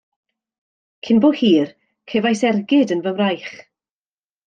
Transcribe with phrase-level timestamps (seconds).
[1.09, 1.71] Cyn bo hir,
[2.15, 3.57] cefais ergyd yn fy mraich.